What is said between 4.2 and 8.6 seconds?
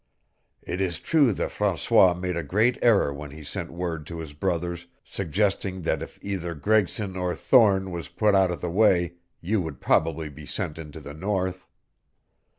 brothers suggesting that if either Gregson or Thorne was put out